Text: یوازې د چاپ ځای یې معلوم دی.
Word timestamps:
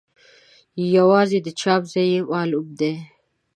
یوازې 0.97 1.39
د 1.41 1.47
چاپ 1.59 1.81
ځای 1.93 2.07
یې 2.13 2.19
معلوم 2.31 2.67
دی. 2.79 2.93